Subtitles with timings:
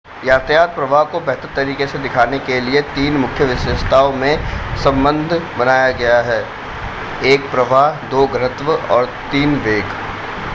[0.25, 4.37] यातायात प्रवाह को बेहतर तरीके से दिखाने के लिए तीन मुख्य विशेषताओं में
[4.83, 6.43] संबंद्ध बनाया गया है:
[7.31, 9.83] 1 प्रवाह 2 घनत्व और 3 वेग।